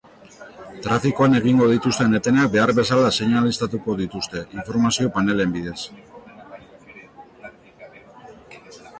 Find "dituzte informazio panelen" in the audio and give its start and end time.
3.99-5.53